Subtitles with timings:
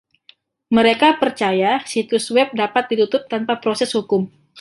[0.75, 4.21] Mereka percaya situs web dapat ditutup tanpa proses hukum.